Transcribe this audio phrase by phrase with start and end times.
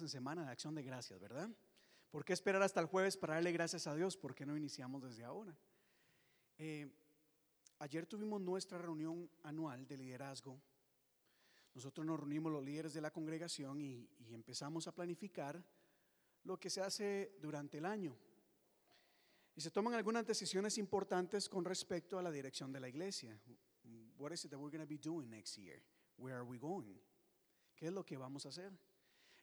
[0.00, 1.50] en semana de acción de gracias, ¿verdad?
[2.10, 4.16] ¿Por qué esperar hasta el jueves para darle gracias a Dios?
[4.16, 5.56] ¿Por qué no iniciamos desde ahora?
[6.58, 6.90] Eh,
[7.78, 10.60] ayer tuvimos nuestra reunión anual de liderazgo.
[11.74, 15.62] Nosotros nos reunimos los líderes de la congregación y, y empezamos a planificar
[16.44, 18.16] lo que se hace durante el año.
[19.54, 23.38] Y se toman algunas decisiones importantes con respecto a la dirección de la iglesia.
[24.18, 25.82] What is it that we're going to be doing next year?
[26.16, 26.98] Where are we going?
[27.74, 28.72] ¿Qué es lo que vamos a hacer?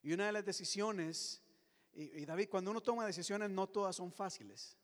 [0.04, 1.42] Y una de las decisiones,
[1.94, 4.78] y, David, cuando uno toma decisiones, no todas son fáciles.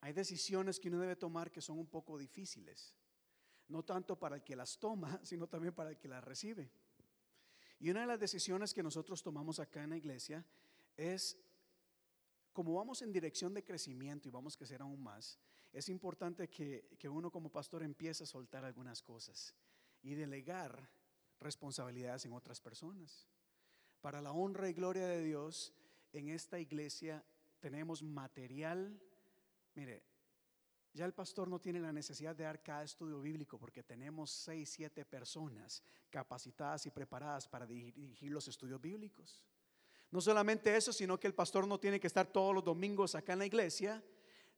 [0.00, 2.92] Hay decisiones que uno debe tomar que son un poco difíciles.
[3.68, 6.68] No tanto para el que las toma, sino también para el que las recibe.
[7.78, 10.44] Y una de las decisiones que nosotros tomamos acá en la iglesia
[10.96, 11.38] es,
[12.52, 15.38] como vamos en dirección de crecimiento y vamos a crecer aún más,
[15.72, 19.54] es importante que, que uno como pastor empiece a soltar algunas cosas
[20.02, 20.88] y delegar
[21.38, 23.28] responsabilidades en otras personas
[24.00, 25.72] para la honra y gloria de Dios,
[26.12, 27.24] en esta iglesia
[27.60, 29.00] tenemos material.
[29.74, 30.02] Mire,
[30.92, 34.70] ya el pastor no tiene la necesidad de dar cada estudio bíblico porque tenemos seis,
[34.70, 39.42] siete personas capacitadas y preparadas para dirigir los estudios bíblicos.
[40.10, 43.34] No solamente eso, sino que el pastor no tiene que estar todos los domingos acá
[43.34, 44.02] en la iglesia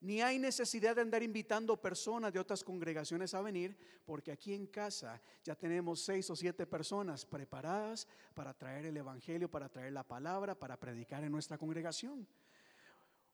[0.00, 4.66] ni hay necesidad de andar invitando personas de otras congregaciones a venir, porque aquí en
[4.66, 10.04] casa ya tenemos seis o siete personas preparadas para traer el Evangelio, para traer la
[10.04, 12.28] palabra, para predicar en nuestra congregación.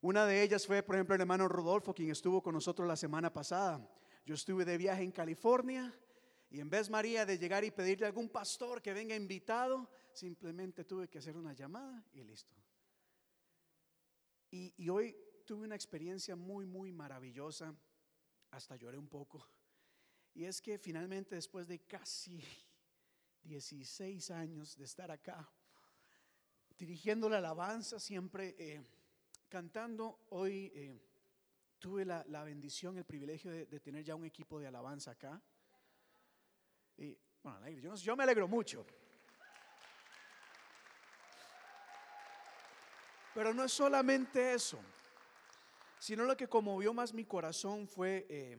[0.01, 3.33] Una de ellas fue, por ejemplo, el hermano Rodolfo, quien estuvo con nosotros la semana
[3.33, 3.87] pasada.
[4.25, 5.95] Yo estuve de viaje en California
[6.51, 10.85] y en vez, María, de llegar y pedirle a algún pastor que venga invitado, simplemente
[10.85, 12.55] tuve que hacer una llamada y listo.
[14.51, 17.75] Y, y hoy tuve una experiencia muy, muy maravillosa,
[18.51, 19.47] hasta lloré un poco.
[20.35, 22.43] Y es que finalmente después de casi
[23.43, 25.49] 16 años de estar acá,
[26.79, 28.83] dirigiendo la alabanza, siempre eh,
[29.49, 30.99] cantando, hoy eh,
[31.79, 35.41] tuve la, bendición, el privilegio de, tener ya un equipo de alabanza acá.
[36.97, 38.87] Y bueno, yo, yo me alegro mucho.
[43.35, 44.81] Pero no es solamente eso
[46.05, 48.59] sino lo que conmovió más mi corazón fue, eh,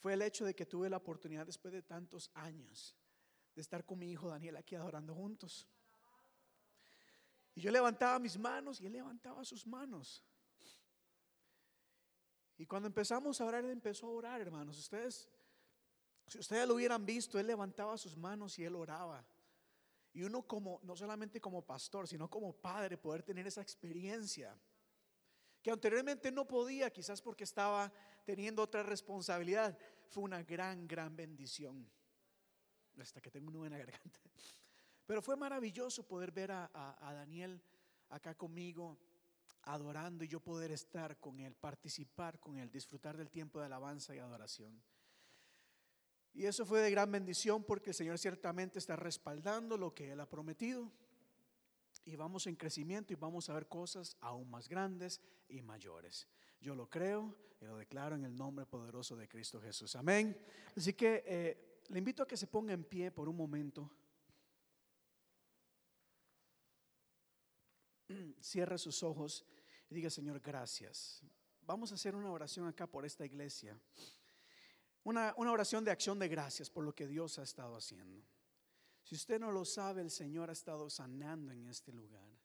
[0.00, 2.96] fue el hecho de que tuve la oportunidad después de tantos años
[3.54, 5.68] de estar con mi hijo Daniel aquí adorando juntos.
[7.54, 10.24] Y yo levantaba mis manos y él levantaba sus manos.
[12.56, 14.76] Y cuando empezamos a orar, él empezó a orar, hermanos.
[14.76, 15.30] Ustedes,
[16.26, 19.24] si ustedes lo hubieran visto, él levantaba sus manos y él oraba.
[20.12, 24.60] Y uno como, no solamente como pastor, sino como padre, poder tener esa experiencia
[25.64, 27.90] que anteriormente no podía, quizás porque estaba
[28.26, 29.78] teniendo otra responsabilidad,
[30.10, 31.90] fue una gran, gran bendición.
[33.00, 34.20] Hasta que tengo una buena garganta.
[35.06, 37.62] Pero fue maravilloso poder ver a, a Daniel
[38.10, 38.98] acá conmigo,
[39.62, 44.14] adorando y yo poder estar con él, participar con él, disfrutar del tiempo de alabanza
[44.14, 44.82] y adoración.
[46.34, 50.20] Y eso fue de gran bendición porque el Señor ciertamente está respaldando lo que Él
[50.20, 50.92] ha prometido
[52.04, 55.20] y vamos en crecimiento y vamos a ver cosas aún más grandes
[55.54, 56.26] y mayores.
[56.60, 59.94] Yo lo creo y lo declaro en el nombre poderoso de Cristo Jesús.
[59.96, 60.36] Amén.
[60.76, 63.90] Así que eh, le invito a que se ponga en pie por un momento.
[68.40, 69.44] Cierre sus ojos
[69.88, 71.22] y diga, Señor, gracias.
[71.62, 73.78] Vamos a hacer una oración acá por esta iglesia.
[75.04, 78.22] Una, una oración de acción de gracias por lo que Dios ha estado haciendo.
[79.02, 82.43] Si usted no lo sabe, el Señor ha estado sanando en este lugar.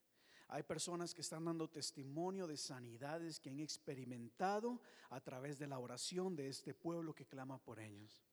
[0.50, 5.78] Hay personas que están dando testimonio de sanidades que han experimentado a través de la
[5.78, 8.24] oración de este pueblo que clama por ellos.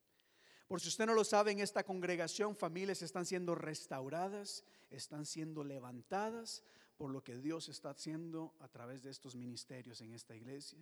[0.66, 5.62] Por si usted no lo sabe, en esta congregación familias están siendo restauradas, están siendo
[5.62, 6.64] levantadas
[6.96, 10.78] por lo que Dios está haciendo a través de estos ministerios en esta iglesia.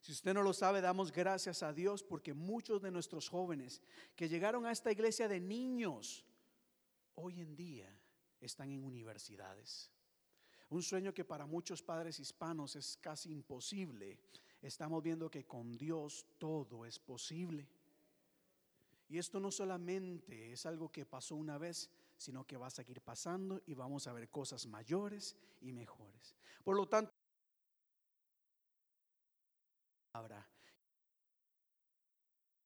[0.00, 3.82] Si usted no lo sabe, damos gracias a Dios porque muchos de nuestros jóvenes
[4.14, 6.24] que llegaron a esta iglesia de niños,
[7.16, 7.92] hoy en día
[8.40, 9.90] están en universidades.
[10.70, 14.18] Un sueño que para muchos padres hispanos es casi imposible.
[14.60, 17.66] Estamos viendo que con Dios todo es posible.
[19.08, 23.00] Y esto no solamente es algo que pasó una vez, sino que va a seguir
[23.00, 26.34] pasando y vamos a ver cosas mayores y mejores.
[26.62, 27.12] Por lo tanto,
[30.12, 30.46] ahora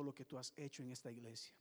[0.02, 1.54] lo que tú has hecho en esta iglesia.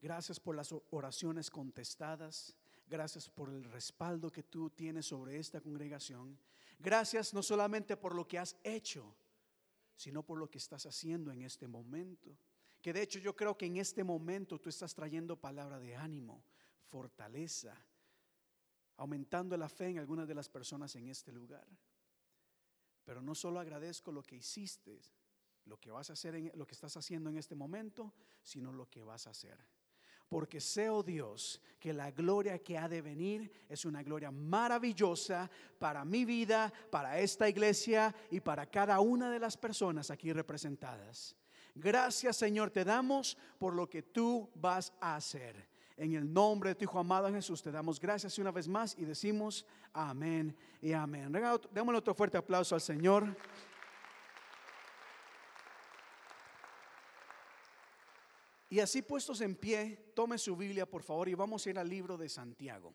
[0.00, 2.54] Gracias por las oraciones contestadas.
[2.86, 6.38] Gracias por el respaldo que tú tienes sobre esta congregación.
[6.78, 9.16] Gracias no solamente por lo que has hecho,
[9.96, 12.36] sino por lo que estás haciendo en este momento.
[12.80, 16.44] Que de hecho yo creo que en este momento tú estás trayendo palabra de ánimo,
[16.84, 17.74] fortaleza,
[18.98, 21.66] aumentando la fe en algunas de las personas en este lugar.
[23.04, 25.00] Pero no solo agradezco lo que hiciste,
[25.64, 28.88] lo que vas a hacer en lo que estás haciendo en este momento, sino lo
[28.88, 29.58] que vas a hacer.
[30.28, 35.48] Porque sé, oh Dios, que la gloria que ha de venir es una gloria maravillosa
[35.78, 41.36] para mi vida, para esta iglesia y para cada una de las personas aquí representadas.
[41.74, 45.68] Gracias, Señor, te damos por lo que tú vas a hacer.
[45.96, 49.04] En el nombre de tu Hijo amado Jesús, te damos gracias una vez más y
[49.04, 51.32] decimos amén y amén.
[51.70, 53.34] Démosle otro fuerte aplauso al Señor.
[58.68, 61.88] Y así puestos en pie, tome su Biblia por favor y vamos a ir al
[61.88, 62.94] libro de Santiago.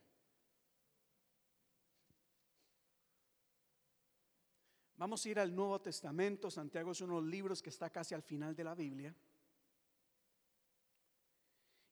[4.97, 6.51] Vamos a ir al Nuevo Testamento.
[6.51, 9.15] Santiago es uno de los libros que está casi al final de la Biblia.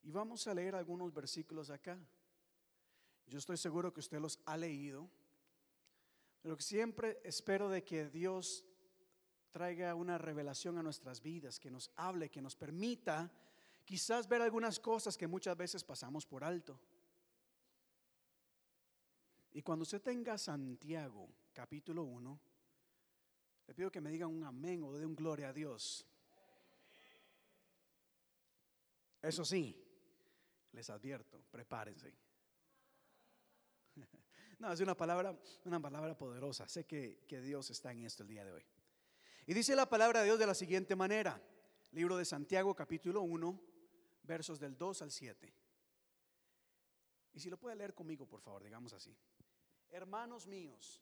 [0.04, 1.98] Y vamos a leer algunos versículos acá.
[3.26, 5.10] Yo estoy seguro que usted los ha leído,
[6.42, 8.66] pero siempre espero de que Dios
[9.52, 13.32] traiga una revelación a nuestras vidas, que nos hable, que nos permita
[13.90, 16.80] quizás ver algunas cosas que muchas veces pasamos por alto.
[19.52, 22.40] Y cuando usted tenga Santiago capítulo 1,
[23.66, 26.06] le pido que me digan un amén o de un gloria a Dios.
[29.24, 29.76] Eso sí,
[30.72, 32.14] les advierto, prepárense.
[34.60, 35.34] No, es una palabra,
[35.64, 36.68] una palabra poderosa.
[36.68, 38.66] Sé que, que Dios está en esto el día de hoy.
[39.48, 41.42] Y dice la palabra de Dios de la siguiente manera.
[41.94, 43.69] Libro de Santiago, capítulo 1,
[44.30, 45.54] versos del 2 al 7.
[47.34, 49.16] Y si lo puede leer conmigo, por favor, digamos así.
[49.90, 51.02] Hermanos míos,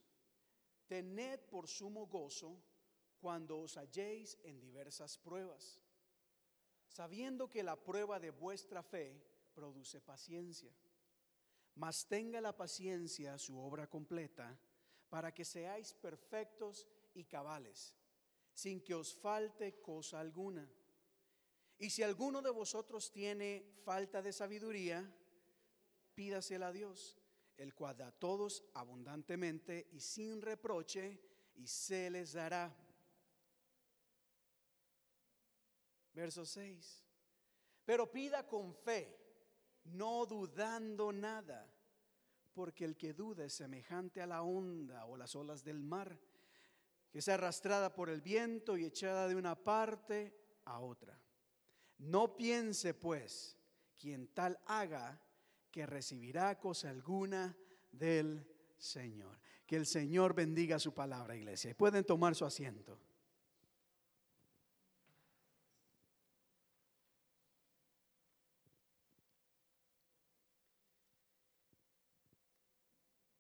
[0.88, 2.58] tened por sumo gozo
[3.20, 5.82] cuando os halléis en diversas pruebas,
[6.88, 9.22] sabiendo que la prueba de vuestra fe
[9.54, 10.74] produce paciencia.
[11.76, 14.58] Mas tenga la paciencia su obra completa,
[15.10, 17.94] para que seáis perfectos y cabales,
[18.54, 20.70] sin que os falte cosa alguna.
[21.80, 25.10] Y si alguno de vosotros tiene falta de sabiduría,
[26.16, 27.20] pídasela a Dios,
[27.58, 31.22] el cual da a todos abundantemente y sin reproche,
[31.56, 32.76] y se les dará.
[36.14, 37.04] Verso 6.
[37.86, 39.18] Pero pida con fe
[39.86, 41.72] no dudando nada,
[42.54, 46.20] porque el que duda es semejante a la onda o las olas del mar,
[47.10, 50.36] que es arrastrada por el viento y echada de una parte
[50.66, 51.18] a otra.
[52.00, 53.58] No piense pues
[53.98, 55.20] quien tal haga
[55.72, 57.58] que recibirá cosa alguna
[57.92, 58.46] del
[58.78, 59.40] Señor.
[59.66, 61.76] Que el Señor bendiga su palabra, iglesia.
[61.76, 63.00] Pueden tomar su asiento.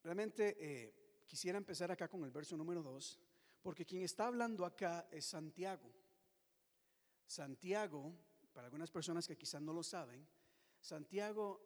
[0.08, 0.94] Realmente eh,
[1.26, 3.20] quisiera empezar acá con el verso número 2,
[3.62, 5.92] porque quien está hablando acá es Santiago.
[7.26, 8.14] Santiago,
[8.58, 10.28] para algunas personas que quizás no lo saben,
[10.82, 11.62] Santiago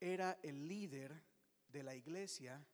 [0.00, 1.22] era el líder
[1.68, 2.66] de la iglesia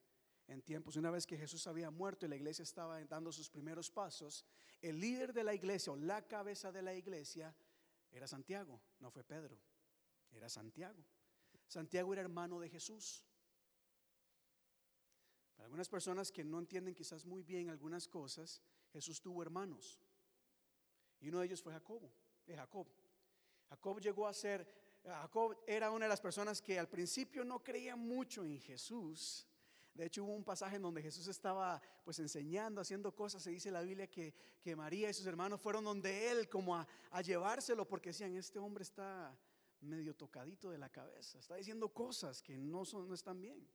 [0.46, 3.90] en tiempos, una vez que Jesús había muerto y la iglesia estaba dando sus primeros
[3.90, 4.46] pasos,
[4.80, 7.54] el líder de la iglesia o la cabeza de la iglesia
[8.10, 9.60] era Santiago, no fue Pedro,
[10.32, 11.04] era Santiago.
[11.66, 13.26] Santiago era hermano de Jesús
[15.58, 20.00] algunas personas que no entienden quizás muy bien algunas cosas, Jesús tuvo hermanos.
[21.20, 22.10] Y uno de ellos fue Jacobo,
[22.46, 22.88] de Jacob.
[23.70, 24.66] Jacob llegó a ser,
[25.04, 29.46] Jacob era una de las personas que al principio no creía mucho en Jesús.
[29.94, 33.42] De hecho, hubo un pasaje en donde Jesús estaba pues enseñando, haciendo cosas.
[33.42, 36.86] Se dice la Biblia que, que María y sus hermanos fueron donde él como a,
[37.22, 39.36] llevárselo porque decían, este hombre está
[39.80, 43.66] medio tocadito de la cabeza, está diciendo cosas que no, son, no están bien.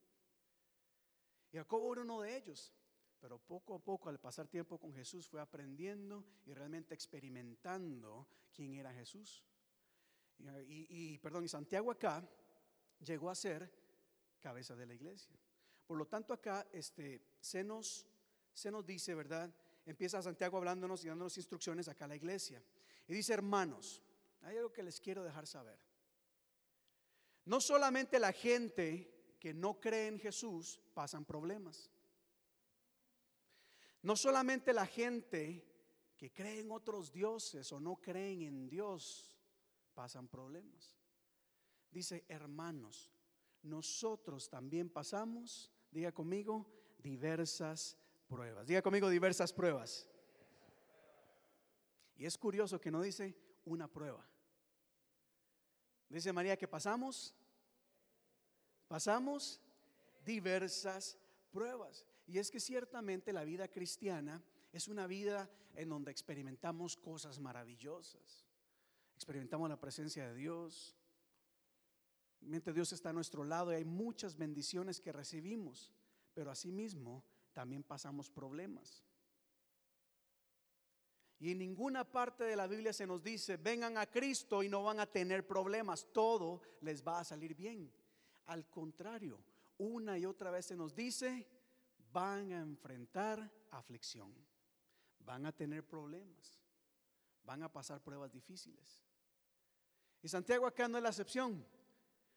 [1.51, 2.73] Jacobo era uno de ellos,
[3.19, 8.75] pero poco a poco al pasar tiempo con Jesús fue aprendiendo y realmente experimentando quién
[8.75, 9.43] era Jesús.
[10.67, 12.27] Y, perdón, y Santiago acá
[12.99, 13.71] llegó a ser
[14.39, 15.35] cabeza de la iglesia.
[15.85, 18.05] Por lo tanto acá este, se, nos,
[18.53, 19.53] se nos dice, ¿verdad?
[19.85, 22.61] Empieza Santiago hablándonos y dándonos instrucciones acá a la iglesia.
[23.07, 24.01] Y dice, hermanos,
[24.41, 25.79] hay algo que les quiero dejar saber.
[27.45, 31.91] No solamente la gente que no creen en Jesús pasan problemas.
[34.01, 35.63] No solamente la gente
[36.17, 39.34] que cree en otros dioses o no creen en Dios
[39.95, 40.95] pasan problemas.
[41.89, 43.11] Dice, hermanos,
[43.63, 47.97] nosotros también pasamos, diga conmigo, diversas
[48.27, 48.67] pruebas.
[48.67, 50.07] Diga conmigo diversas pruebas.
[52.17, 53.35] Y es curioso que no dice
[53.65, 54.23] una prueba.
[56.09, 57.33] Dice María que pasamos
[58.87, 59.59] Pasamos
[60.23, 61.17] diversas
[61.51, 62.05] pruebas.
[62.27, 68.44] Y es que ciertamente la vida cristiana es una vida en donde experimentamos cosas maravillosas.
[69.15, 70.95] Experimentamos la presencia de Dios.
[72.41, 75.91] Mientras Dios está a nuestro lado y hay muchas bendiciones que recibimos,
[76.33, 79.03] pero asimismo también pasamos problemas.
[81.39, 84.83] Y en ninguna parte de la Biblia se nos dice, vengan a Cristo y no
[84.83, 87.91] van a tener problemas, todo les va a salir bien.
[88.45, 89.43] Al contrario,
[89.77, 91.47] una y otra vez se nos dice,
[92.11, 94.33] van a enfrentar aflicción,
[95.19, 96.59] van a tener problemas,
[97.43, 99.04] van a pasar pruebas difíciles.
[100.25, 101.63] Y Santiago acá no es la excepción.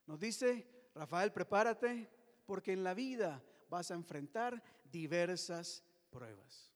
[0.04, 2.10] Nos dice, Rafael, prepárate,
[2.44, 6.70] porque en la vida vas a enfrentar diversas pruebas.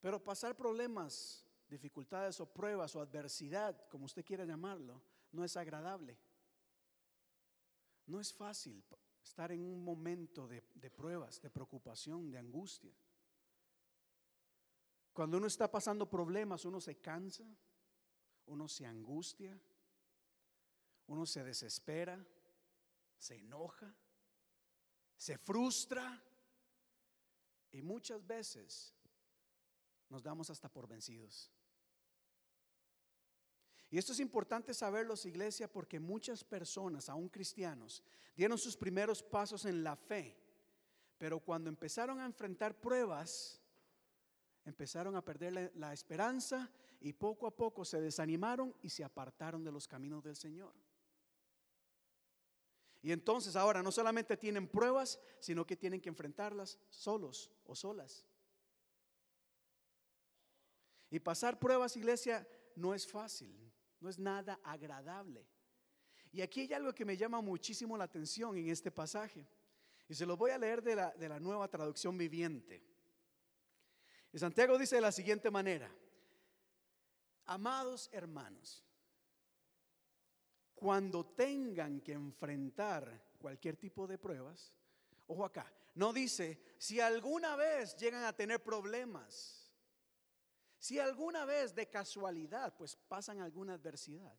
[0.00, 6.18] Pero pasar problemas, dificultades o pruebas o adversidad, como usted quiera llamarlo, no es agradable.
[8.06, 8.82] No es fácil
[9.22, 10.60] estar en un momento de,
[10.90, 12.92] pruebas, de preocupación, de angustia.
[15.12, 17.44] Cuando uno está pasando problemas, uno se cansa,
[18.46, 19.58] uno se angustia,
[21.06, 22.24] uno se desespera,
[23.18, 23.94] se enoja,
[25.16, 26.22] se frustra
[27.72, 28.94] y muchas veces
[30.08, 31.50] nos damos hasta por vencidos.
[33.90, 38.02] Y esto es importante saberlo, iglesia, porque muchas personas, aún cristianos,
[38.36, 40.36] dieron sus primeros pasos en la fe,
[41.18, 43.60] pero cuando empezaron a enfrentar pruebas,
[44.64, 46.70] empezaron a perder la, la esperanza
[47.00, 50.74] y poco a poco se desanimaron y se apartaron de los caminos del Señor.
[53.02, 58.26] Y entonces ahora no solamente tienen pruebas, sino que tienen que enfrentarlas solos o solas.
[61.10, 65.46] Y pasar pruebas, iglesia, no es fácil, no es nada agradable.
[66.30, 69.48] Y aquí hay algo que me llama muchísimo la atención en este pasaje.
[70.06, 72.84] Y se lo voy a leer de la, de la nueva traducción viviente.
[74.32, 75.90] Y Santiago dice de la siguiente manera,
[77.50, 78.84] amados hermanos,
[80.72, 84.72] cuando tengan que enfrentar cualquier tipo de pruebas,
[85.26, 89.68] ojo acá, no dice, si alguna vez llegan a tener problemas,
[90.78, 94.32] si alguna vez de casualidad pues pasan alguna adversidad.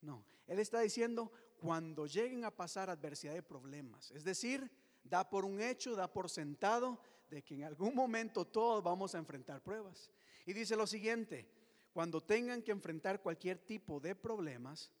[0.00, 1.30] No, Él está diciendo
[1.60, 4.10] cuando lleguen a pasar adversidad de problemas.
[4.12, 4.70] Es decir,
[5.04, 9.18] da por un hecho, da por sentado de que en algún momento todos vamos a
[9.18, 10.10] enfrentar pruebas.
[10.46, 11.65] Y dice lo siguiente,
[11.96, 14.92] cuando tengan que enfrentar cualquier tipo de problemas,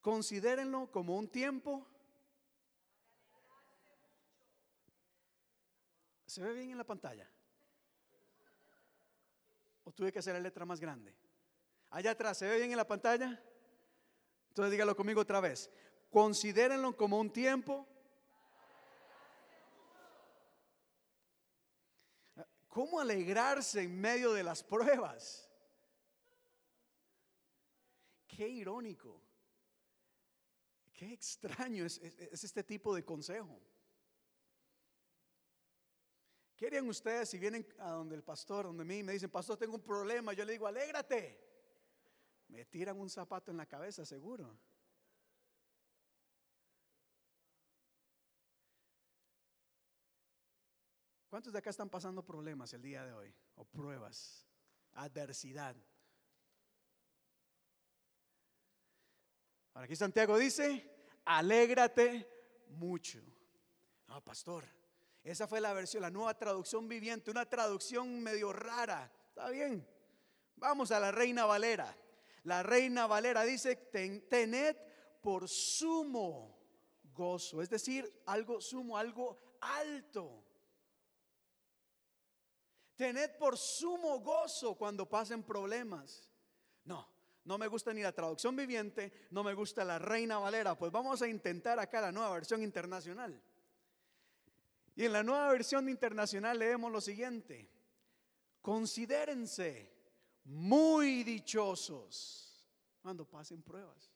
[0.00, 1.86] considérenlo como un tiempo.
[6.26, 7.30] ¿Se ve bien en la pantalla?
[9.84, 11.14] ¿O tuve que hacer la letra más grande?
[11.90, 13.40] Allá atrás, ¿se ve bien en la pantalla?
[14.48, 15.70] Entonces dígalo conmigo otra vez.
[16.10, 17.86] Considérenlo como un tiempo.
[22.66, 25.48] ¿Cómo alegrarse en medio de las pruebas?
[28.36, 29.20] Qué irónico.
[30.92, 33.60] Qué extraño es, es este tipo de consejo.
[36.56, 39.82] ¿Qué ustedes si vienen a donde el pastor, donde mí, me dicen, pastor, tengo un
[39.82, 40.32] problema?
[40.32, 41.36] Yo le digo, alégrate.
[42.46, 44.56] Me tiran un zapato en la cabeza, seguro.
[51.28, 53.34] ¿Cuántos de acá están pasando problemas el día de hoy?
[53.56, 54.46] O pruebas,
[54.92, 55.74] adversidad.
[59.74, 60.90] Ahora aquí Santiago dice,
[61.24, 62.28] alégrate
[62.68, 63.20] mucho.
[64.08, 64.64] No, pastor,
[65.24, 69.10] esa fue la versión, la nueva traducción viviente, una traducción medio rara.
[69.28, 69.86] Está bien.
[70.56, 71.96] Vamos a la Reina Valera.
[72.44, 74.76] La Reina Valera dice, tened
[75.20, 76.58] por sumo
[77.14, 80.44] gozo, es decir, algo sumo, algo alto.
[82.96, 86.28] Tened por sumo gozo cuando pasen problemas.
[86.84, 87.08] No,
[87.44, 90.78] no me gusta ni la traducción viviente, no me gusta la Reina Valera.
[90.78, 93.40] Pues vamos a intentar acá la nueva versión internacional.
[94.94, 97.68] Y en la nueva versión internacional leemos lo siguiente.
[98.60, 99.92] Considérense
[100.44, 102.64] muy dichosos
[103.00, 104.12] cuando pasen pruebas.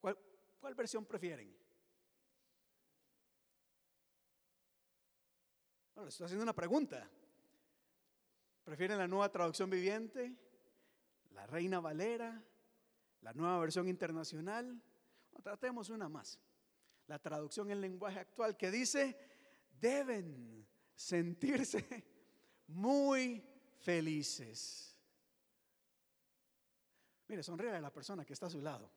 [0.00, 0.16] ¿Cuál,
[0.58, 1.54] cuál versión prefieren?
[5.94, 7.10] Bueno, les estoy haciendo una pregunta.
[8.64, 10.47] ¿Prefieren la nueva traducción viviente?
[11.38, 12.44] ¿La Reina Valera?
[13.22, 14.82] ¿La nueva versión internacional?
[15.42, 16.38] tratemos una más
[17.08, 19.16] la traducción en lenguaje actual, que dice,
[19.80, 22.04] deben sentirse
[22.66, 23.42] muy
[23.78, 24.94] felices.
[27.28, 28.90] Mire, sonríe a la persona que está a su lado.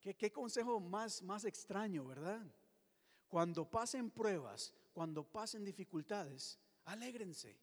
[0.00, 2.46] ¿Qué, qué consejo más, más extraño, verdad?
[3.26, 6.58] Cuando pasen pruebas, cuando pasen dificultades,
[6.92, 7.56] alégrense,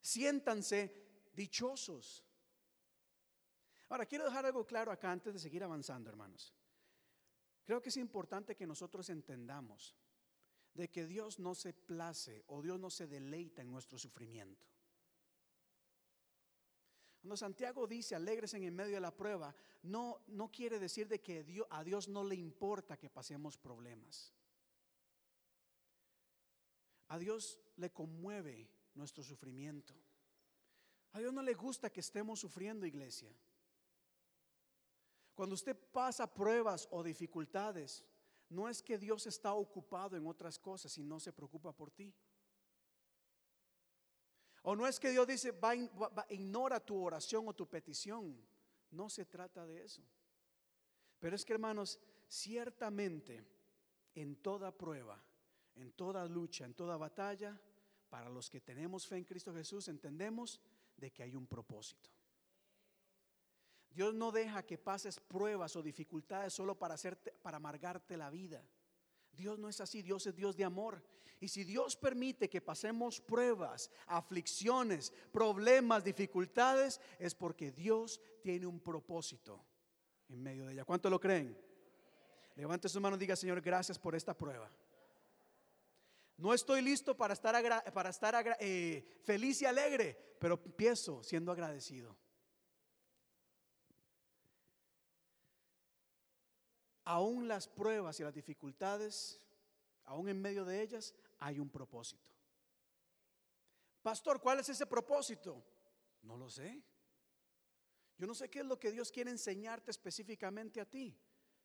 [0.00, 2.24] siéntanse dichosos.
[3.88, 6.54] Ahora, quiero dejar algo claro acá antes de seguir avanzando, hermanos.
[7.64, 9.94] Creo que es importante que nosotros entendamos
[10.74, 14.66] de que Dios no se place o Dios no se deleita en nuestro sufrimiento.
[17.20, 21.44] Cuando Santiago dice alegres en medio de la prueba, no, no quiere decir de que
[21.70, 24.32] a Dios no le importa que pasemos problemas.
[27.08, 29.94] A Dios le conmueve nuestro sufrimiento.
[31.12, 33.34] A Dios no le gusta que estemos sufriendo, iglesia.
[35.34, 38.04] Cuando usted pasa pruebas o dificultades,
[38.50, 42.12] no es que Dios está ocupado en otras cosas y no se preocupa por ti.
[44.62, 45.54] O no es que Dios dice,
[46.30, 48.36] ignora tu oración o tu petición.
[48.90, 50.02] No se trata de eso.
[51.18, 53.44] Pero es que hermanos, ciertamente
[54.14, 55.22] en toda prueba,
[55.78, 57.58] en toda lucha, en toda batalla,
[58.08, 60.60] para los que tenemos fe en Cristo Jesús, entendemos
[60.96, 62.10] de que hay un propósito.
[63.90, 66.96] Dios no deja que pases pruebas o dificultades solo para
[67.42, 68.62] para amargarte la vida.
[69.32, 71.02] Dios no es así, Dios es Dios de amor.
[71.40, 78.80] Y si Dios permite que pasemos pruebas, aflicciones, problemas, dificultades, es porque Dios tiene un
[78.80, 79.64] propósito
[80.28, 80.84] en medio de ella.
[80.84, 81.56] ¿Cuánto lo creen?
[82.56, 84.68] Levante su mano y diga, Señor, gracias por esta prueba.
[86.38, 92.16] No estoy listo para estar, para estar eh, feliz y alegre, pero empiezo siendo agradecido.
[97.08, 99.40] aún las pruebas y las dificultades,
[100.04, 102.30] aún en medio de ellas, hay un propósito.
[104.02, 105.64] Pastor, ¿cuál es ese propósito?
[106.20, 106.82] No lo sé.
[108.18, 111.18] Yo no sé qué es lo que Dios quiere enseñarte específicamente a ti,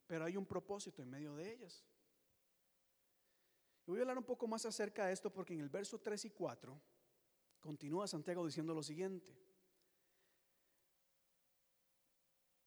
[0.07, 1.83] pero hay un propósito en medio de ellas.
[3.85, 6.25] Y voy a hablar un poco más acerca de esto porque en el verso 3
[6.25, 6.81] y 4
[7.59, 9.35] continúa Santiago diciendo lo siguiente.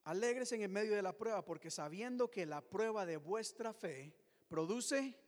[0.04, 4.14] Alegres en el medio de la prueba, porque sabiendo que la prueba de vuestra fe
[4.46, 5.18] produce.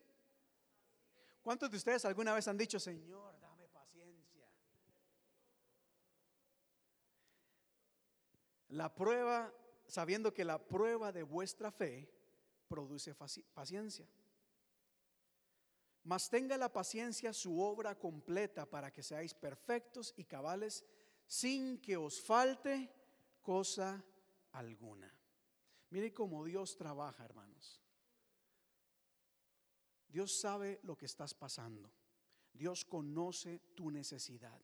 [1.42, 4.46] ¿Cuántos de ustedes alguna vez han dicho, Señor, dame paciencia?
[8.68, 9.52] La prueba,
[9.86, 12.08] sabiendo que la prueba de vuestra fe
[12.68, 13.14] produce
[13.54, 14.06] paciencia.
[16.08, 20.82] Mas tenga la paciencia su obra completa para que seáis perfectos y cabales
[21.26, 22.90] sin que os falte
[23.42, 24.02] cosa
[24.52, 25.12] alguna.
[25.90, 27.82] Mire cómo Dios trabaja, hermanos.
[30.08, 31.92] Dios sabe lo que estás pasando.
[32.54, 34.62] Dios conoce tu necesidad.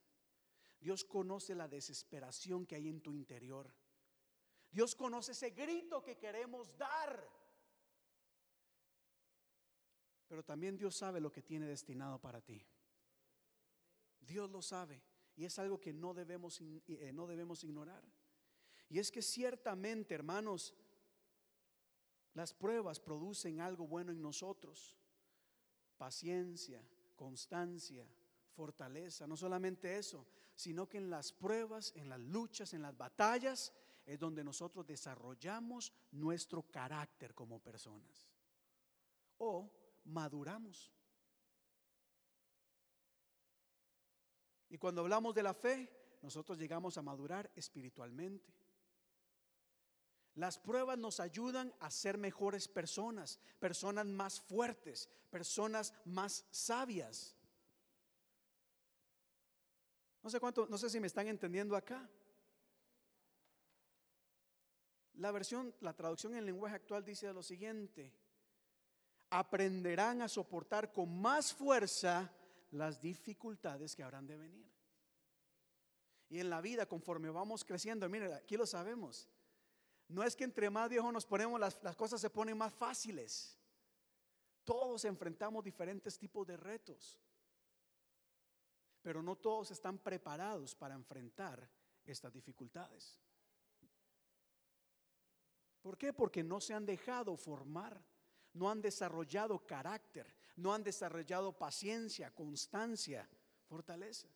[0.80, 3.70] Dios conoce la desesperación que hay en tu interior.
[4.72, 7.43] Dios conoce ese grito que queremos dar.
[10.34, 12.60] Pero también Dios sabe lo que tiene destinado para ti.
[14.18, 15.00] Dios lo sabe
[15.36, 18.02] y es algo que no debemos, eh, no debemos ignorar.
[18.88, 20.74] Y es que ciertamente, hermanos,
[22.32, 24.96] las pruebas producen algo bueno en nosotros.
[25.98, 26.82] Paciencia,
[27.14, 28.04] constancia,
[28.56, 29.28] fortaleza.
[29.28, 33.72] No solamente eso, sino que en las pruebas, en las luchas, en las batallas,
[34.04, 38.26] es donde nosotros desarrollamos nuestro carácter como personas.
[39.38, 40.92] O maduramos.
[44.68, 45.88] Y cuando hablamos de la fe,
[46.22, 48.52] nosotros llegamos a madurar espiritualmente.
[50.34, 57.36] Las pruebas nos ayudan a ser mejores personas, personas más fuertes, personas más sabias.
[60.22, 62.10] No sé cuánto, no sé si me están entendiendo acá.
[65.14, 68.12] La versión, la traducción en lenguaje actual dice lo siguiente:
[69.38, 72.30] aprenderán a soportar con más fuerza
[72.70, 74.72] las dificultades que habrán de venir.
[76.28, 79.28] Y en la vida, conforme vamos creciendo, miren, aquí lo sabemos,
[80.08, 83.58] no es que entre más viejos nos ponemos, las, cosas se ponen más fáciles.
[84.62, 87.18] Todos enfrentamos diferentes tipos de retos.
[89.02, 91.68] Pero no todos están preparados para enfrentar
[92.04, 93.20] estas dificultades.
[95.82, 96.12] ¿Por qué?
[96.12, 98.00] Porque no se han dejado formar,
[98.54, 103.28] no han desarrollado carácter, no han desarrollado paciencia, constancia,
[103.68, 104.28] fortaleza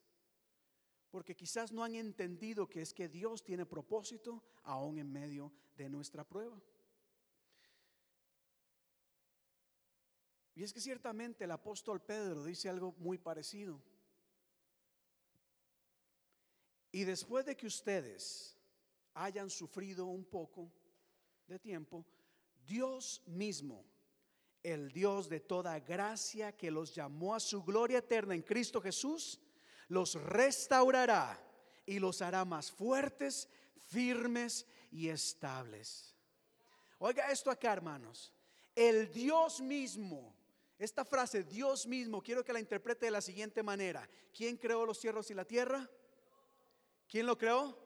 [1.10, 5.88] porque quizás no han entendido que es que Dios tiene propósito aún en medio de
[5.88, 6.60] nuestra prueba.
[10.54, 13.80] Y es que ciertamente el apóstol Pedro dice algo muy parecido.
[16.90, 18.56] Y después de que ustedes
[19.14, 20.70] hayan sufrido un poco
[21.46, 22.04] de tiempo,
[22.66, 23.84] Dios mismo,
[24.62, 29.40] el Dios de toda gracia que los llamó a su gloria eterna en Cristo Jesús,
[29.88, 31.40] los restaurará
[31.86, 33.48] y los hará más fuertes,
[33.88, 36.14] firmes y estables.
[36.98, 38.32] Oiga esto acá, hermanos.
[38.74, 40.34] El Dios mismo,
[40.78, 44.08] esta frase, Dios mismo, quiero que la interprete de la siguiente manera.
[44.36, 45.88] ¿Quién creó los cielos y la tierra?
[47.08, 47.78] ¿Quién lo creó?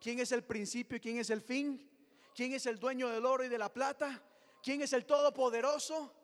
[0.00, 1.88] ¿Quién es el principio y quién es el fin?
[2.34, 4.22] ¿Quién es el dueño del oro y de la plata?
[4.62, 6.14] ¿Quién es el todopoderoso?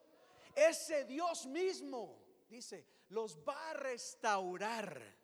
[0.55, 5.19] Ese Dios mismo, dice, los va a restaurar.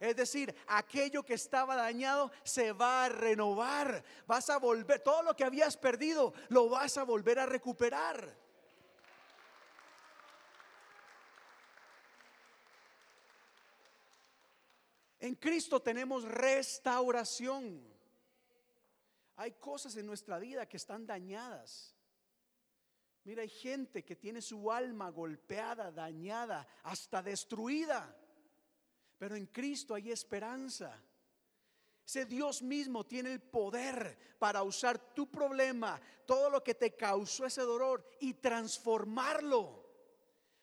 [0.00, 4.02] Es decir, aquello que estaba dañado se va a renovar.
[4.26, 8.36] Vas a volver, todo lo que habías perdido, lo vas a volver a recuperar.
[15.20, 17.82] En Cristo tenemos restauración.
[19.36, 21.97] Hay cosas en nuestra vida que están dañadas.
[23.28, 28.16] Mira, hay gente que tiene su alma golpeada, dañada, hasta destruida.
[29.18, 30.98] Pero en Cristo hay esperanza.
[32.06, 37.44] Ese Dios mismo tiene el poder para usar tu problema, todo lo que te causó
[37.44, 39.84] ese dolor y transformarlo.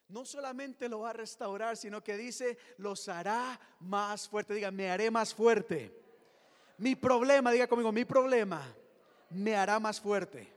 [0.07, 4.55] No solamente lo va a restaurar, sino que dice, los hará más fuerte.
[4.55, 6.01] Diga, me haré más fuerte.
[6.79, 8.75] Mi problema, diga conmigo, mi problema
[9.29, 10.54] me hará más fuerte.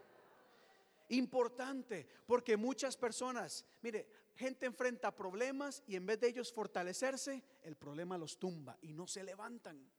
[1.09, 7.77] Importante, porque muchas personas, mire, gente enfrenta problemas y en vez de ellos fortalecerse, el
[7.77, 9.91] problema los tumba y no se levantan.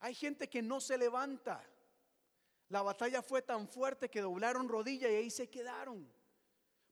[0.00, 1.64] Hay gente que no se levanta.
[2.68, 6.10] La batalla fue tan fuerte que doblaron rodilla y ahí se quedaron.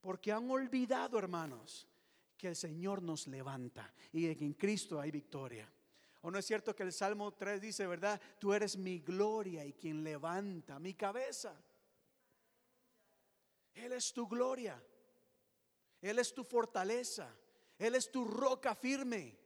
[0.01, 1.88] Porque han olvidado, hermanos,
[2.37, 5.71] que el Señor nos levanta y que en Cristo hay victoria.
[6.23, 8.21] ¿O no es cierto que el Salmo 3 dice, verdad?
[8.39, 11.55] Tú eres mi gloria y quien levanta mi cabeza.
[13.75, 14.81] Él es tu gloria.
[16.01, 17.29] Él es tu fortaleza.
[17.77, 19.37] Él es tu roca firme.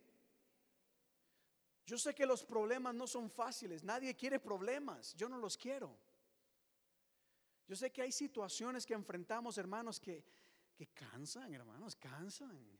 [1.86, 3.82] Yo sé que los problemas no son fáciles.
[3.82, 5.14] Nadie quiere problemas.
[5.14, 5.96] Yo no los quiero.
[7.66, 10.22] Yo sé que hay situaciones que enfrentamos, hermanos, que,
[10.74, 12.78] que cansan, hermanos, cansan.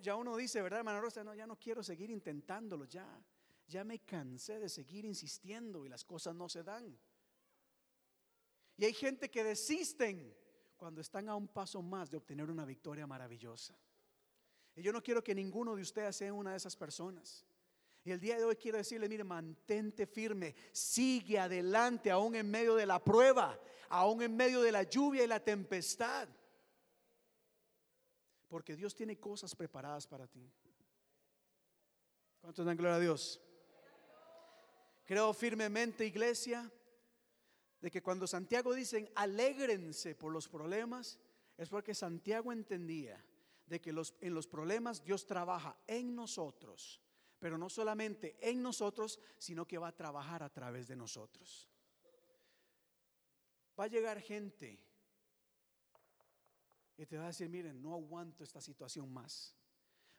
[0.00, 1.24] Ya uno dice, ¿verdad, hermano Rosa?
[1.24, 3.06] No, ya no quiero seguir intentándolo, ya.
[3.66, 6.98] Ya me cansé de seguir insistiendo y las cosas no se dan.
[8.76, 10.36] Y hay gente que desisten
[10.76, 13.74] cuando están a un paso más de obtener una victoria maravillosa.
[14.74, 17.46] Y yo no quiero que ninguno de ustedes sea una de esas personas.
[18.04, 22.74] Y el día de hoy quiero decirle, mire, mantente firme, sigue adelante aún en medio
[22.74, 23.58] de la prueba,
[23.88, 26.28] aún en medio de la lluvia y la tempestad.
[28.52, 30.46] Porque Dios tiene cosas preparadas para ti.
[32.38, 33.40] ¿Cuántos dan gloria a Dios?
[35.06, 36.70] Creo firmemente, iglesia,
[37.80, 41.18] de que cuando Santiago dicen alégrense por los problemas,
[41.56, 43.24] es porque Santiago entendía
[43.64, 47.00] de que en los problemas Dios trabaja en nosotros,
[47.38, 51.70] pero no solamente en nosotros, sino que va a trabajar a través de nosotros.
[53.80, 54.78] Va a llegar gente
[56.96, 59.56] y te va a decir, miren, no aguanto esta situación más.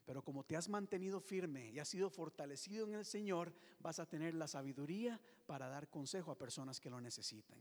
[0.05, 4.05] Pero como te has mantenido firme y has sido fortalecido en el Señor, vas a
[4.05, 7.59] tener la sabiduría para dar consejo a personas que lo necesitan.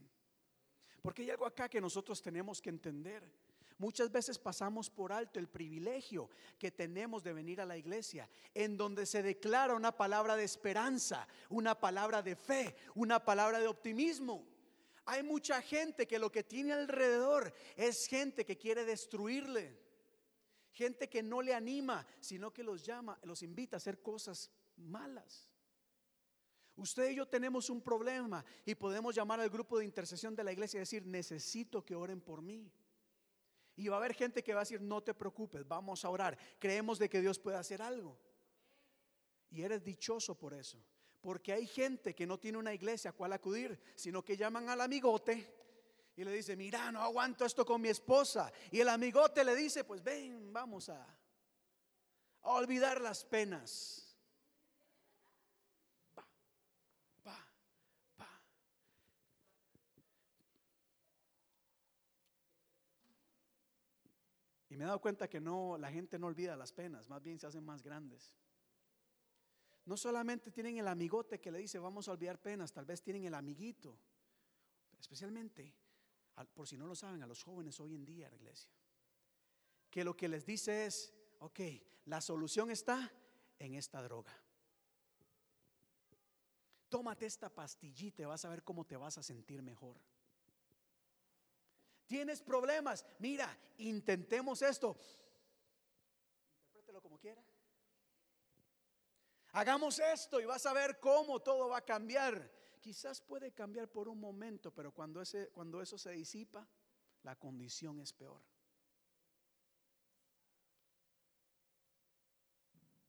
[1.00, 3.30] Porque hay algo acá que nosotros tenemos que entender.
[3.78, 8.76] Muchas veces pasamos por alto el privilegio que tenemos de venir a la iglesia, en
[8.76, 14.46] donde se declara una palabra de esperanza, una palabra de fe, una palabra de optimismo.
[15.04, 19.80] Hay mucha gente que lo que tiene alrededor es gente que quiere destruirle.
[20.70, 25.50] Gente que no le anima, sino que los llama, los invita a hacer cosas malas.
[26.76, 30.52] Usted y yo tenemos un problema y podemos llamar al grupo de intercesión de la
[30.52, 32.72] iglesia y decir, necesito que oren por mí.
[33.76, 36.38] Y va a haber gente que va a decir, no te preocupes, vamos a orar.
[36.58, 38.18] Creemos de que Dios puede hacer algo.
[39.50, 40.82] Y eres dichoso por eso.
[41.22, 44.80] Porque hay gente que no tiene una iglesia a cual acudir, sino que llaman al
[44.80, 45.62] amigote
[46.16, 48.52] y le dice, mira, no aguanto esto con mi esposa.
[48.70, 51.06] Y el amigote le dice, pues ven, vamos a,
[52.42, 54.14] olvidar las penas.
[56.14, 56.26] Pa,
[57.22, 57.46] pa,
[58.16, 58.42] pa.
[64.68, 67.38] Y me he dado cuenta que no, la gente no olvida las penas, más bien
[67.38, 68.34] se hacen más grandes.
[69.84, 73.24] No solamente tienen el amigote que le dice vamos a olvidar penas, tal vez tienen
[73.24, 73.98] el amiguito,
[75.00, 75.74] especialmente,
[76.54, 78.70] por si no lo saben, a los jóvenes hoy en día, la iglesia,
[79.90, 81.60] que lo que les dice es, ok,
[82.06, 83.12] la solución está
[83.58, 84.32] en esta droga.
[86.88, 89.98] tómate esta pastillita y vas a ver cómo te vas a sentir mejor.
[92.06, 94.96] Tienes problemas, mira, intentemos esto.
[96.66, 97.42] Interprételo como quiera.
[99.52, 102.50] Hagamos esto y vas a ver cómo todo va a cambiar.
[102.80, 106.66] Quizás puede cambiar por un momento, pero cuando, ese, cuando eso se disipa,
[107.22, 108.40] la condición es peor.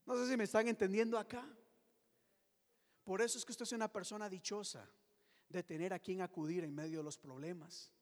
[0.05, 1.47] No sé si me están entendiendo acá.
[3.05, 4.89] Por eso es que usted es una persona dichosa
[5.47, 7.92] de tener a quien acudir en medio de los problemas.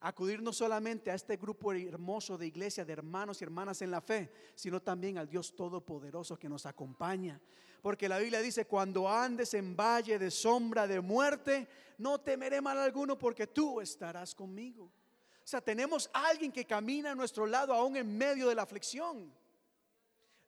[0.00, 4.00] Acudir no solamente a este grupo hermoso de iglesia, de hermanos y hermanas en la
[4.00, 7.38] fe, sino también al Dios Todopoderoso que nos acompaña.
[7.82, 12.78] Porque la Biblia dice, cuando andes en valle de sombra de muerte, no temeré mal
[12.78, 14.84] alguno porque tú estarás conmigo.
[14.84, 19.32] O sea, tenemos alguien que camina a nuestro lado aún en medio de la aflicción.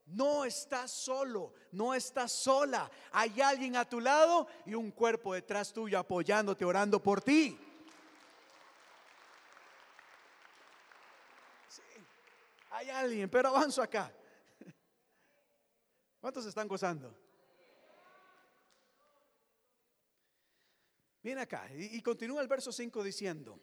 [0.05, 2.89] No estás solo, no estás sola.
[3.11, 7.57] Hay alguien a tu lado y un cuerpo detrás tuyo apoyándote, orando por ti.
[12.73, 14.11] Hay alguien, pero avanzo acá.
[16.19, 17.15] ¿Cuántos están gozando?
[21.21, 23.61] Viene acá y, continúa el verso 5 diciendo,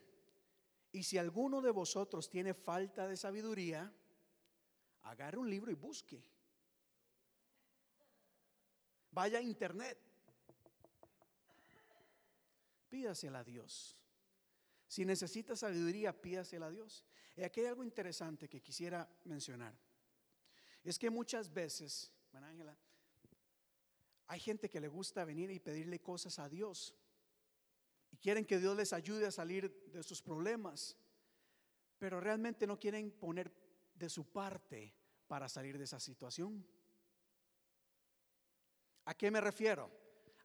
[0.92, 3.92] y si alguno de vosotros tiene falta de sabiduría,
[5.02, 6.24] agarre un libro y busque.
[9.10, 9.98] Vaya a internet.
[12.88, 13.98] Pídasela a Dios.
[14.90, 17.04] Si necesita sabiduría, pídasela a Dios.
[17.36, 19.72] Y aquí hay algo interesante que quisiera mencionar.
[20.82, 22.76] Es que muchas veces, Ángela,
[24.26, 26.92] hay gente que le gusta venir y pedirle cosas a Dios.
[28.10, 30.96] Y quieren que Dios les ayude a salir de sus problemas.
[31.96, 33.52] Pero realmente no quieren poner
[33.94, 34.92] de su parte
[35.28, 36.66] para salir de esa situación.
[39.04, 39.88] ¿A qué me refiero?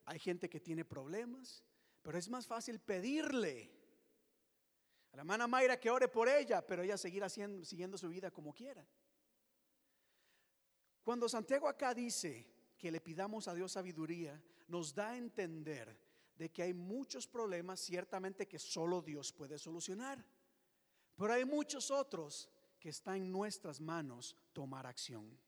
[0.06, 1.64] Hay gente que tiene problemas,
[2.04, 3.85] pero es más fácil pedirle
[5.16, 8.86] la hermana Mayra que ore por ella, pero ella seguirá siguiendo su vida como quiera.
[11.04, 12.48] Cuando Santiago acá dice
[12.78, 15.98] que le pidamos a Dios sabiduría, nos da a entender
[16.36, 20.26] de que hay muchos problemas ciertamente que solo Dios puede solucionar.
[21.16, 22.50] Pero hay muchos otros
[22.80, 25.40] que está en nuestras manos tomar acción.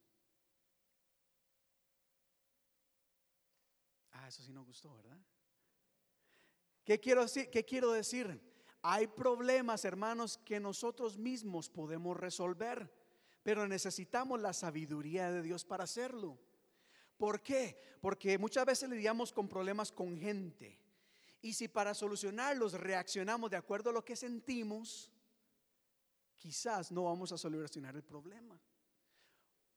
[4.12, 5.20] Ah, eso sí nos gustó, ¿verdad?
[6.86, 7.50] ¿Qué quiero decir?
[7.50, 8.42] ¿Qué quiero decir?
[8.90, 12.90] Hay problemas, hermanos, que nosotros mismos podemos resolver,
[13.44, 16.40] pero necesitamos la sabiduría de Dios para hacerlo.
[17.18, 17.78] ¿Por qué?
[18.00, 20.80] Porque muchas veces lidiamos con problemas con gente.
[21.42, 25.12] Y si para solucionarlos reaccionamos de acuerdo a lo que sentimos,
[26.38, 28.58] quizás no vamos a solucionar el problema.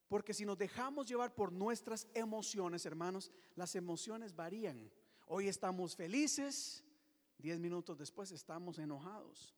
[0.07, 4.89] Porque si nos dejamos llevar por nuestras emociones, hermanos, las emociones varían.
[5.27, 6.85] Hoy estamos felices,
[7.41, 9.55] Diez minutos después estamos enojados.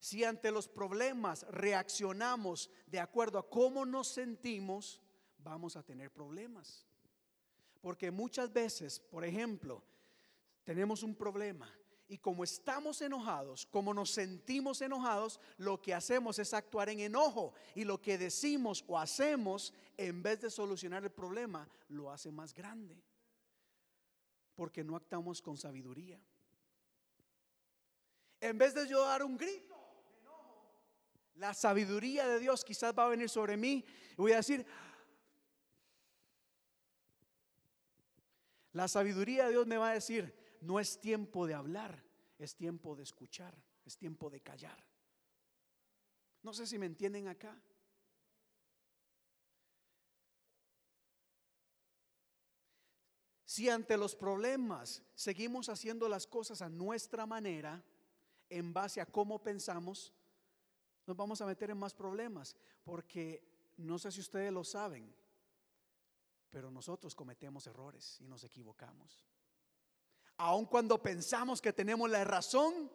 [0.00, 5.02] Si ante los problemas reaccionamos de acuerdo a cómo nos sentimos,
[5.38, 6.86] vamos a tener problemas.
[7.80, 9.82] Porque muchas veces, por ejemplo,
[10.62, 11.70] tenemos un problema
[12.08, 17.52] y como estamos enojados, como nos sentimos enojados, lo que hacemos es actuar en enojo
[17.74, 22.54] y lo que decimos o hacemos, en vez de solucionar el problema, lo hace más
[22.54, 23.02] grande
[24.54, 26.20] porque no actuamos con sabiduría.
[28.40, 29.74] En vez de yo dar un grito
[30.20, 30.70] enojo,
[31.36, 34.66] la sabiduría de Dios quizás va a venir sobre mí y voy a decir,
[38.72, 42.04] la sabiduría de Dios me va a decir, no es tiempo de hablar,
[42.38, 44.84] es tiempo de escuchar, es tiempo de callar.
[46.42, 47.58] No sé si me entienden acá.
[53.54, 57.80] Si ante los problemas seguimos haciendo las cosas a nuestra manera,
[58.50, 60.12] en base a cómo pensamos,
[61.06, 65.14] nos vamos a meter en más problemas, porque no sé si ustedes lo saben,
[66.50, 69.24] pero nosotros cometemos errores y nos equivocamos.
[70.38, 72.90] Aun cuando pensamos que tenemos la razón,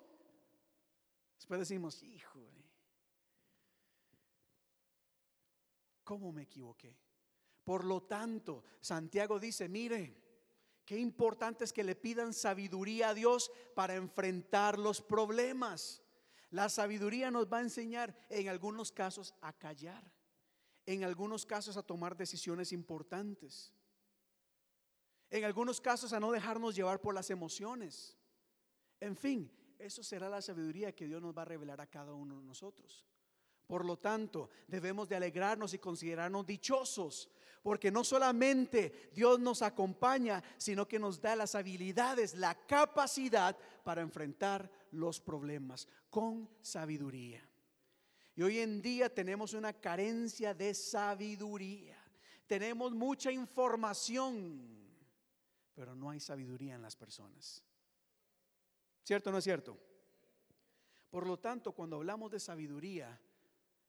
[1.38, 2.70] después decimos, híjole,
[6.04, 6.98] ¿cómo me equivoqué?
[7.64, 10.28] Por lo tanto, Santiago dice, mire,
[10.90, 16.02] Qué importante es que le pidan sabiduría a Dios para enfrentar los problemas.
[16.50, 20.12] La sabiduría nos va a enseñar en algunos casos a callar,
[20.88, 23.72] en algunos casos a tomar decisiones importantes,
[25.30, 28.18] en algunos casos a no dejarnos llevar por las emociones.
[29.00, 32.40] En fin, eso será la sabiduría que Dios nos va a revelar a cada uno
[32.40, 33.06] de nosotros.
[33.70, 37.30] Por lo tanto, debemos de alegrarnos y considerarnos dichosos,
[37.62, 44.02] porque no solamente Dios nos acompaña, sino que nos da las habilidades, la capacidad para
[44.02, 47.48] enfrentar los problemas con sabiduría.
[48.36, 52.04] Y hoy en día tenemos una carencia de sabiduría.
[52.48, 54.68] Tenemos mucha información,
[55.76, 57.64] pero no hay sabiduría en las personas.
[59.04, 59.78] ¿Cierto o no es cierto?
[61.12, 63.22] Por lo tanto, cuando hablamos de sabiduría,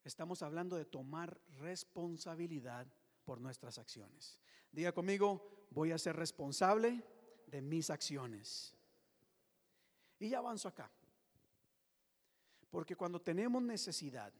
[0.04, 2.86] estamos hablando de tomar responsabilidad
[3.24, 4.38] por nuestras acciones.
[4.72, 7.04] Diga conmigo, voy a ser responsable
[7.46, 8.76] de mis acciones.
[10.18, 10.90] Y ya avanzo acá.
[12.70, 14.32] Porque cuando tenemos necesidad,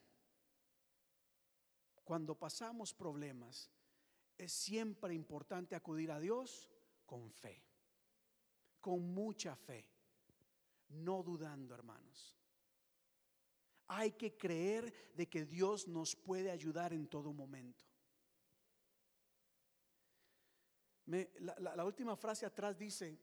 [2.05, 3.71] cuando pasamos problemas,
[4.39, 6.71] es siempre importante acudir a Dios
[7.07, 7.63] con fe,
[8.81, 9.87] con mucha fe,
[10.89, 12.40] no dudando, hermanos.
[13.93, 17.85] Hay que creer de que Dios nos puede ayudar en todo momento.
[21.07, 23.19] la, última frase atrás dice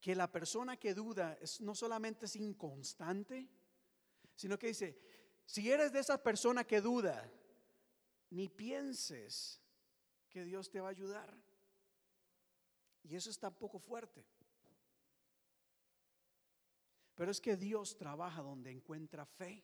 [0.00, 3.50] que la persona que duda es, no solamente es inconstante,
[4.34, 4.98] sino que dice,
[5.44, 7.30] si eres de esa persona que duda,
[8.30, 9.60] ni pienses
[10.30, 11.36] que Dios te va a ayudar.
[13.02, 14.24] Y eso está poco fuerte.
[17.20, 19.62] Pero es que Dios trabaja donde encuentra fe.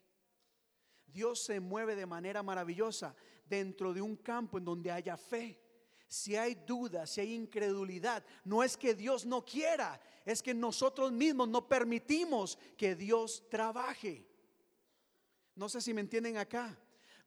[1.07, 3.17] Dios se mueve de manera maravillosa
[3.47, 5.59] dentro de un campo en donde haya fe.
[6.07, 11.13] Si hay duda, si hay incredulidad, no es que Dios no quiera, es que nosotros
[11.13, 14.29] mismos no permitimos que Dios trabaje.
[15.55, 16.79] No sé si me entienden acá.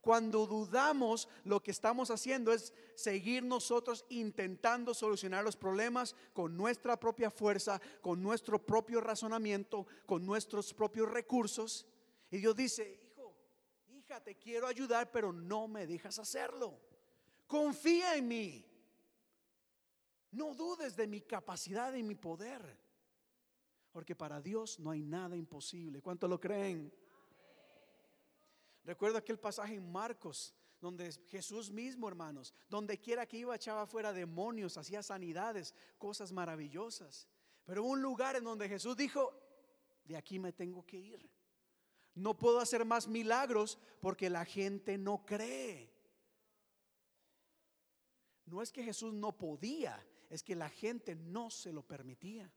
[0.02, 6.98] Cuando dudamos, lo que estamos haciendo es seguir nosotros intentando solucionar los problemas con nuestra
[6.98, 11.86] propia fuerza, con nuestro propio razonamiento, con nuestros propios recursos.
[12.32, 13.36] Y Dios dice, hijo,
[13.90, 16.80] hija, te quiero ayudar, pero no me dejas hacerlo.
[17.46, 18.66] Confía en mí.
[20.32, 22.78] No dudes de mi capacidad y mi poder.
[23.92, 26.02] Porque para Dios no hay nada imposible.
[26.02, 26.94] ¿Cuánto lo creen?
[28.90, 34.12] Recuerdo aquel pasaje en Marcos, donde Jesús mismo, hermanos, donde quiera que iba echaba fuera
[34.14, 37.28] demonios, hacía sanidades, cosas maravillosas.
[37.66, 39.32] Pero hubo un lugar en donde Jesús dijo,
[40.06, 41.30] de aquí me tengo que ir.
[42.16, 45.94] No puedo hacer más milagros porque la gente no cree.
[48.48, 52.52] No es que Jesús no podía, es que la gente no se lo permitía.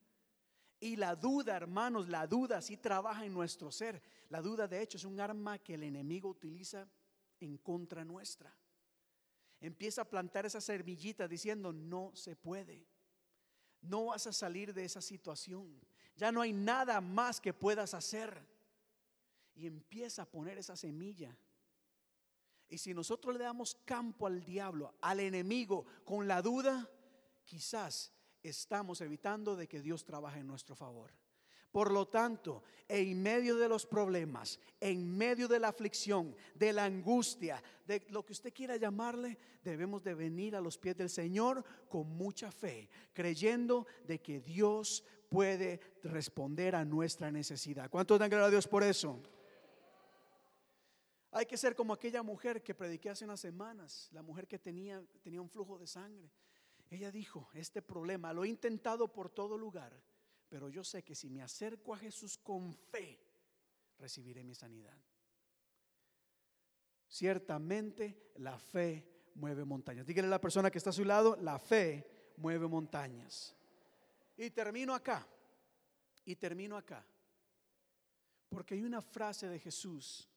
[0.82, 4.02] Y la duda, hermanos, la duda sí trabaja en nuestro ser.
[4.30, 6.88] La duda, de hecho, es un arma que el enemigo utiliza
[7.38, 8.52] en contra nuestra.
[9.60, 12.84] Empieza a plantar esa servillita diciendo, no se puede.
[13.80, 15.80] No vas a salir de esa situación.
[16.16, 18.44] Ya no hay nada más que puedas hacer.
[19.54, 21.38] Y empieza a poner esa semilla.
[22.68, 26.90] Y si nosotros le damos campo al diablo, al enemigo, con la duda,
[27.44, 28.12] quizás
[28.42, 31.12] estamos evitando de que Dios trabaje en nuestro favor.
[31.72, 36.84] Por lo tanto, en medio de los problemas, en medio de la aflicción, de la
[36.84, 41.64] angustia, de lo que usted quiera llamarle, debemos de venir a los pies del Señor
[41.88, 47.88] con mucha fe, creyendo de que Dios puede responder a nuestra necesidad.
[47.88, 49.18] ¿Cuántos dan gracias a Dios por eso?
[51.30, 55.02] Hay que ser como aquella mujer que prediqué hace unas semanas, la mujer que tenía,
[55.22, 56.30] tenía un flujo de sangre.
[56.92, 59.98] Ella dijo, este problema lo he intentado por todo lugar,
[60.46, 63.18] pero yo sé que si me acerco a Jesús con fe,
[63.98, 64.98] recibiré mi sanidad.
[67.08, 70.04] Ciertamente la fe mueve montañas.
[70.04, 73.56] Dígale a la persona que está a su lado, la fe mueve montañas.
[74.36, 75.26] Y termino acá,
[76.26, 77.06] y termino acá,
[78.50, 80.28] porque hay una frase de Jesús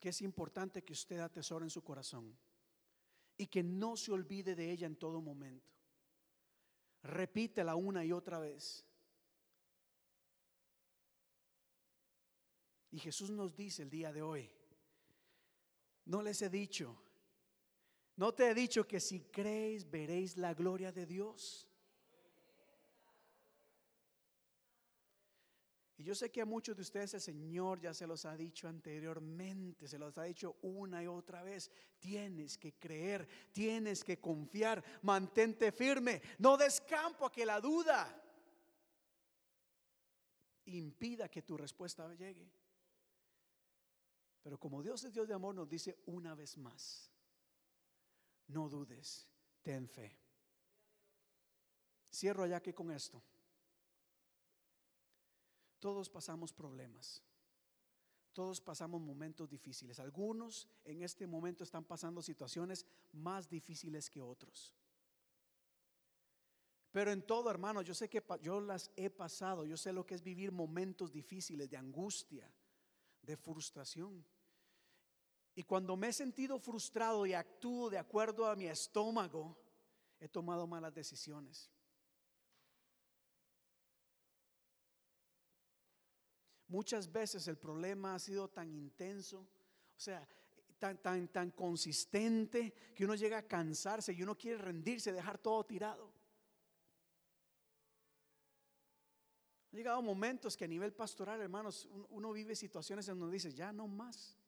[0.00, 2.36] que es importante que usted atesore en su corazón
[3.36, 5.73] y que no se olvide de ella en todo momento.
[7.04, 8.84] Repítela una y otra vez.
[12.90, 14.50] Y Jesús nos dice el día de hoy,
[16.06, 16.96] no les he dicho,
[18.16, 21.68] no te he dicho que si creéis veréis la gloria de Dios.
[25.96, 28.66] Y yo sé que a muchos de ustedes el Señor ya se los ha dicho
[28.66, 31.70] anteriormente, se los ha dicho una y otra vez.
[32.00, 38.20] Tienes que creer, tienes que confiar, mantente firme, no descampo a que la duda
[40.66, 42.50] impida que tu respuesta llegue.
[44.42, 47.10] Pero como Dios es Dios de amor, nos dice una vez más,
[48.48, 49.28] no dudes,
[49.62, 50.18] ten fe.
[52.12, 53.22] Cierro ya que con esto.
[55.84, 57.22] Todos pasamos problemas.
[58.32, 60.00] Todos pasamos momentos difíciles.
[60.00, 64.72] Algunos en este momento están pasando situaciones más difíciles que otros.
[66.90, 69.66] Pero en todo, hermano, yo sé que yo las he pasado.
[69.66, 72.50] Yo sé lo que es vivir momentos difíciles de angustia,
[73.20, 74.24] de frustración.
[75.54, 79.54] Y cuando me he sentido frustrado y actúo de acuerdo a mi estómago,
[80.18, 81.73] he tomado malas decisiones.
[86.68, 90.26] Muchas veces el problema ha sido tan intenso, o sea,
[90.78, 95.64] tan, tan, tan consistente que uno llega a cansarse y uno quiere rendirse, dejar todo
[95.64, 96.12] tirado.
[99.72, 103.72] Ha llegado momentos que a nivel pastoral, hermanos, uno vive situaciones en donde dice, ya
[103.72, 104.38] no más,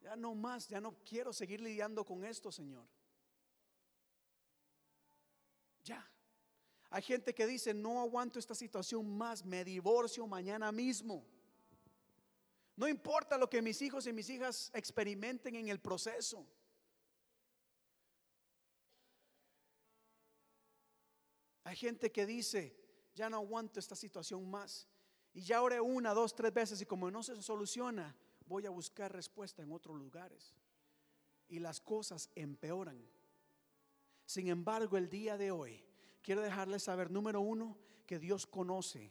[0.00, 2.86] ya no más, ya no quiero seguir lidiando con esto, Señor.
[5.84, 6.04] Ya.
[6.90, 11.26] Hay gente que dice, no aguanto esta situación más, me divorcio mañana mismo.
[12.76, 16.46] No importa lo que mis hijos y mis hijas experimenten en el proceso.
[21.64, 22.74] Hay gente que dice,
[23.14, 24.88] ya no aguanto esta situación más.
[25.34, 28.16] Y ya oré una, dos, tres veces y como no se soluciona,
[28.46, 30.54] voy a buscar respuesta en otros lugares.
[31.48, 33.06] Y las cosas empeoran.
[34.24, 35.87] Sin embargo, el día de hoy
[36.28, 39.10] quiero dejarles saber, número uno, que Dios conoce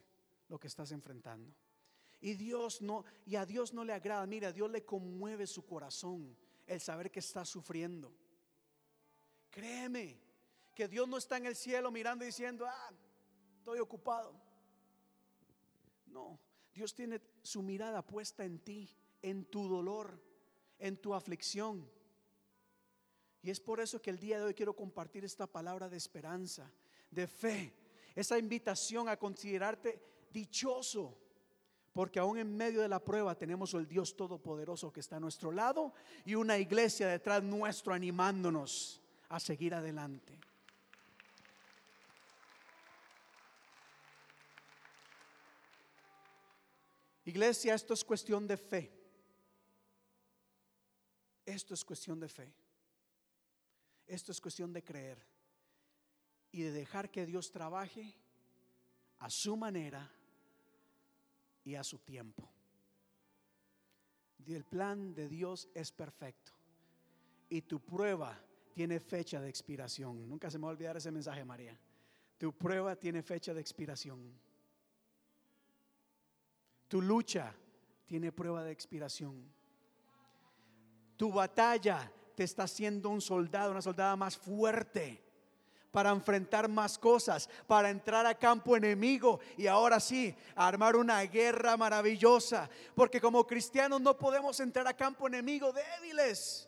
[0.49, 1.51] lo que estás enfrentando.
[2.22, 6.38] Y Dios no, y a Dios no le agrada, mira, Dios le conmueve su corazón
[6.68, 8.13] el saber que estás sufriendo.
[9.49, 10.22] Créeme
[10.76, 12.91] que Dios no está en el cielo mirando y diciendo, ah,
[13.57, 14.39] estoy ocupado.
[16.05, 16.39] No,
[16.72, 20.22] Dios tiene su mirada puesta en ti, en tu dolor,
[20.78, 21.89] en tu aflicción.
[23.41, 26.72] Y es por eso que el día de hoy quiero compartir esta palabra de esperanza
[27.12, 27.74] de fe,
[28.16, 30.01] esa invitación a considerarte
[30.32, 31.18] dichoso,
[31.93, 35.51] porque aún en medio de la prueba tenemos el Dios Todopoderoso que está a nuestro
[35.51, 35.93] lado
[36.26, 40.39] y una iglesia detrás nuestro animándonos a seguir adelante.
[47.26, 48.93] Iglesia, esto es cuestión de fe.
[51.45, 52.53] Esto es cuestión de fe.
[54.08, 55.37] Esto es cuestión de creer
[56.52, 58.16] y de dejar que Dios trabaje
[59.20, 60.12] a su manera
[61.64, 62.50] y a su tiempo.
[64.48, 66.54] el plan de Dios es perfecto
[67.50, 68.39] y tu prueba
[68.74, 70.30] tiene fecha de expiración.
[70.30, 71.78] Nunca se me va a olvidar ese mensaje, María.
[72.38, 74.39] Tu prueba tiene fecha de expiración.
[76.88, 77.54] Tu lucha
[78.06, 79.52] tiene prueba de expiración.
[81.18, 85.26] Tu batalla te está haciendo un soldado, una soldada más fuerte
[85.92, 91.78] para enfrentar más cosas, para entrar a campo enemigo y ahora sí, armar una guerra
[91.78, 92.70] maravillosa.
[92.96, 96.68] Porque como cristianos no podemos entrar a campo enemigo débiles.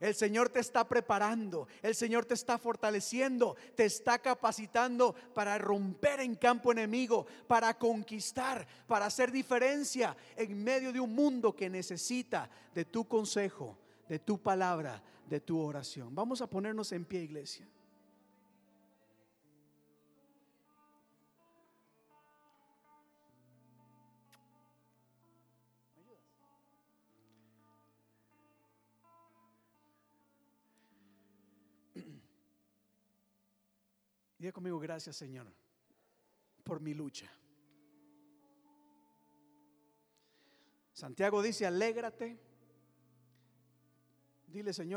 [0.00, 6.20] El Señor te está preparando, el Señor te está fortaleciendo, te está capacitando para romper
[6.20, 12.50] en campo enemigo, para conquistar, para hacer diferencia en medio de un mundo que necesita
[12.74, 16.14] de tu consejo, de tu palabra, de tu oración.
[16.14, 17.68] Vamos a ponernos en pie, iglesia.
[34.38, 35.52] Diga conmigo, gracias Señor,
[36.62, 37.28] por mi lucha.
[40.94, 42.38] Santiago dice, alégrate.
[44.46, 44.92] Dile, Señor.